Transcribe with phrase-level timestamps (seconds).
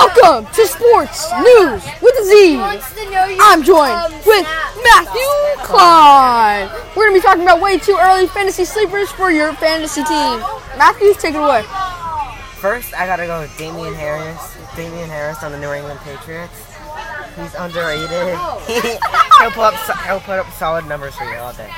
[0.00, 2.56] Welcome to Sports News with a Z.
[2.58, 4.46] I'm joined um, with
[4.82, 6.70] Matthew Klein.
[6.96, 10.40] We're going to be talking about way too early fantasy sleepers for your fantasy team.
[10.78, 11.64] Matthew, take it away.
[12.56, 14.56] First, I gotta go with Damien Harris.
[14.74, 16.64] Damien Harris on the New England Patriots.
[17.36, 18.08] He's underrated.
[19.38, 21.70] he'll put up so- he'll put up solid numbers for you all day.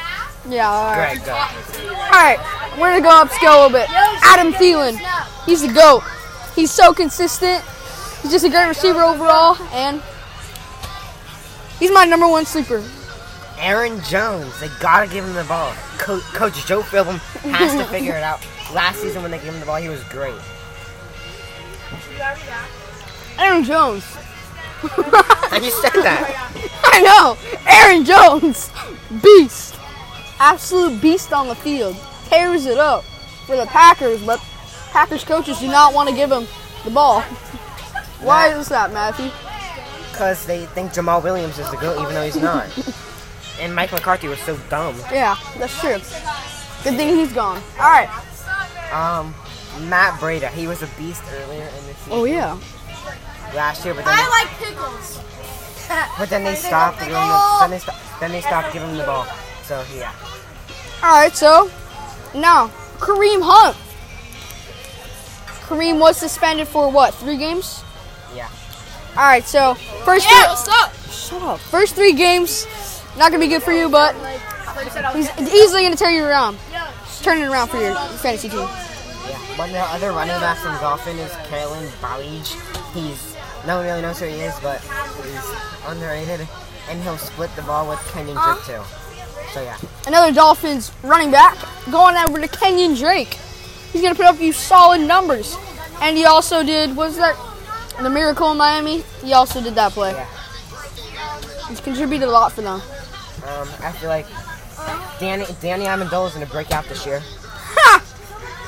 [0.49, 1.21] Yeah, all right.
[1.21, 1.35] Greg, go.
[1.35, 2.39] All right,
[2.79, 3.91] we're going to go upscale a little bit.
[4.23, 4.97] Adam Thielen.
[5.45, 6.05] He's the GOAT.
[6.55, 7.65] He's so consistent.
[8.23, 10.01] He's just a great receiver overall, and
[11.79, 12.83] he's my number one sleeper.
[13.59, 14.59] Aaron Jones.
[14.61, 15.73] They gotta give him the ball.
[15.99, 17.19] Co- Coach Joe Philbin
[17.53, 18.41] has to figure it out.
[18.73, 20.35] Last season when they gave him the ball, he was great.
[23.39, 24.05] Aaron Jones.
[24.85, 26.81] I you said that.
[26.85, 27.37] I know.
[27.69, 28.71] Aaron Jones,
[29.23, 29.77] beast,
[30.39, 31.97] absolute beast on the field,
[32.29, 33.05] tears it up
[33.47, 34.41] for the Packers, but
[34.91, 36.47] Packers coaches do not want to give him
[36.85, 37.23] the ball.
[38.23, 39.31] Why is that, Matthew?
[40.11, 42.69] Because they think Jamaal Williams is the goat, even though he's not.
[43.61, 44.97] And Mike McCarthy was so dumb.
[45.13, 45.99] Yeah, that's true.
[46.83, 47.63] Good thing he's gone.
[47.79, 48.09] All right.
[48.93, 49.35] Um,
[49.89, 50.49] Matt Breida.
[50.49, 52.59] He was a beast earlier in the season Oh yeah.
[53.55, 54.23] last year, but then I
[54.59, 55.21] they, like pickles.
[56.19, 58.97] but then they stopped giving him the, then they sto- then they stopped giving him
[58.97, 59.27] the ball.
[59.65, 60.13] So yeah.
[61.03, 61.33] All right.
[61.33, 61.71] So
[62.35, 63.77] now Kareem Hunt.
[65.67, 67.15] Kareem was suspended for what?
[67.15, 67.85] Three games.
[68.35, 68.49] Yeah.
[69.17, 69.45] All right.
[69.45, 70.27] So first.
[70.27, 70.95] Yeah, three- what's up?
[71.11, 71.61] Shut up.
[71.61, 72.67] First three games,
[73.19, 74.15] not gonna be good for you, but
[75.15, 76.59] he's easily gonna turn you around.
[77.23, 78.61] Turn it around for your fantasy team.
[78.61, 79.39] Yeah.
[79.57, 82.57] One of the other running backs in Dolphin is Kalen Ballage.
[82.95, 83.37] He's
[83.67, 85.55] no one really knows who he is, but he's
[85.87, 86.49] underrated,
[86.89, 88.83] and he'll split the ball with Kenyan Drake too.
[89.53, 89.77] So yeah.
[90.07, 91.57] Another Dolphins running back
[91.91, 93.35] going over to Kenyan Drake.
[93.93, 95.57] He's gonna put up you solid numbers,
[96.01, 97.37] and he also did what was that
[98.01, 99.03] the miracle in Miami?
[99.23, 100.13] He also did that play.
[100.13, 100.27] Yeah.
[101.69, 102.81] He's contributed a lot for them.
[102.81, 104.27] Um, I feel like
[105.19, 107.23] Danny Danny Amendola is gonna break out this year.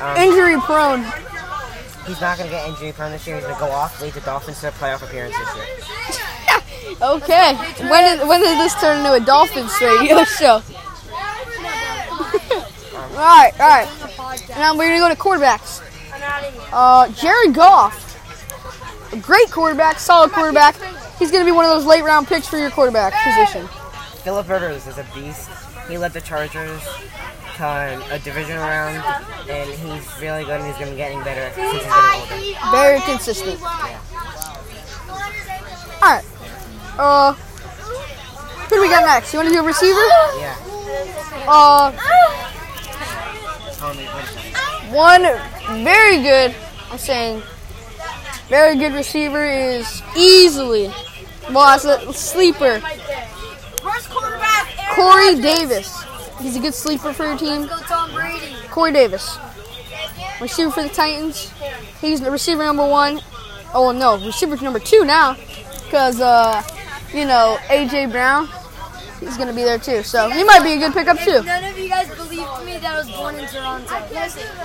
[0.01, 1.05] Um, Injury prone.
[2.07, 3.37] He's not gonna get injury prone this year.
[3.37, 5.67] He's gonna go off, lead the Dolphins to a playoff appearance this year.
[7.03, 7.55] Okay.
[7.89, 10.55] When did when did this turn into a Dolphins radio show?
[12.95, 13.89] all right, all right.
[14.51, 15.81] Now we're gonna go to quarterbacks.
[16.13, 16.63] I'm out of here.
[16.73, 18.14] Uh, Jared Goff,
[19.15, 20.75] a great quarterback, solid quarterback.
[21.19, 23.67] He's going to be one of those late round picks for your quarterback position.
[24.25, 25.49] Philip Rivers is a beast.
[25.89, 26.83] He led the Chargers
[27.57, 28.97] to a division round,
[29.49, 30.61] and he's really good.
[30.61, 32.71] and He's gonna be getting better since he's getting older.
[32.77, 33.61] Very consistent.
[33.63, 33.69] All
[36.03, 36.25] right.
[36.99, 39.33] Uh, who do we got next?
[39.33, 40.01] You want to do a receiver?
[40.39, 40.57] Yeah.
[41.47, 41.93] Uh,
[43.77, 44.89] Tell me what is that?
[44.91, 45.23] one
[45.85, 46.55] very good.
[46.91, 47.43] I'm saying
[48.49, 50.93] very good receiver is easily.
[51.51, 52.81] Well, as a sleeper,
[53.85, 56.03] First quarterback, Corey Davis.
[56.41, 57.67] He's a good sleeper for your team.
[57.67, 58.55] Go Tom Brady.
[58.71, 59.39] Corey Davis.
[60.41, 61.53] Receiver for the Titans.
[62.01, 63.21] He's the receiver number one.
[63.75, 65.37] Oh no, receiver number two now,
[65.85, 66.63] because uh,
[67.13, 68.49] you know AJ Brown.
[69.21, 71.43] He's gonna be there too, so he might be a good pickup too.
[71.43, 73.95] None of you guys believed me that I was born in Toronto.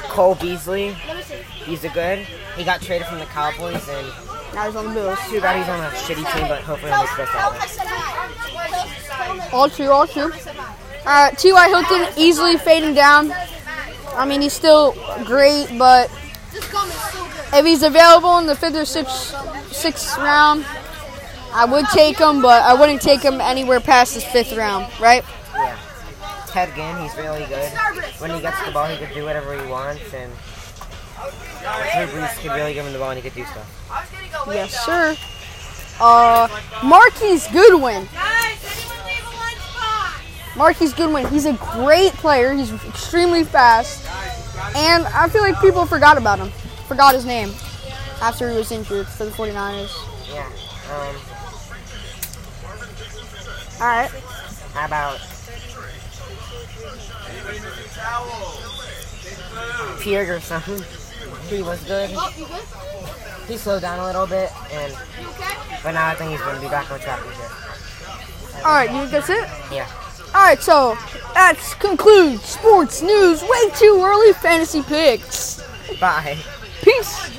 [0.10, 0.96] Cole Beasley.
[1.70, 2.20] He's a good.
[2.58, 4.08] He got traded from the Cowboys, and
[4.56, 5.20] Now he's on the Bills.
[5.30, 7.54] too bad he's on a shitty team, but hopefully he'll be best out.
[9.54, 10.32] All true, all true.
[11.06, 11.68] Uh, T.Y.
[11.70, 13.32] Hilton easily fading down.
[14.16, 14.94] I mean, he's still
[15.26, 16.10] great, but
[17.54, 19.36] if he's available in the fifth or sixth,
[19.72, 20.66] sixth round,
[21.54, 25.24] I would take him, but I wouldn't take him anywhere past his fifth round, right?
[25.54, 25.78] Yeah.
[26.48, 27.70] Ted Ginn, he's really good.
[28.20, 30.34] When he gets the ball, he can do whatever he wants, and
[31.20, 34.46] Brees could really give him the ball and he could do stuff.
[34.48, 35.16] Yes, sir.
[36.00, 36.48] Uh,
[36.84, 38.08] Marquise Goodwin.
[40.56, 41.28] Marquise Goodwin.
[41.28, 42.54] He's a great player.
[42.54, 44.06] He's extremely fast,
[44.76, 46.50] and I feel like people forgot about him.
[46.88, 47.50] Forgot his name
[48.22, 49.92] after he was injured for the 49ers.
[50.34, 50.46] Yeah.
[50.92, 51.16] Um,
[53.80, 54.10] All right.
[54.74, 55.20] how about
[60.02, 60.40] Pierre or
[61.50, 61.58] something?
[61.58, 62.10] He was good.
[63.48, 64.94] He slowed down a little bit, and
[65.84, 67.50] but now I think he's gonna be back on track this year.
[68.66, 68.92] All right.
[68.92, 69.48] You think that's it?
[69.72, 69.88] Yeah.
[70.36, 70.60] All right.
[70.62, 70.96] So
[71.34, 73.42] that concludes sports news.
[73.42, 75.64] Way too early fantasy picks.
[76.00, 76.38] Bye.
[76.84, 77.32] Peace.